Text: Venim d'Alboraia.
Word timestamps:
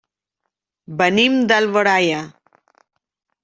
Venim 1.03 1.37
d'Alboraia. 1.53 2.25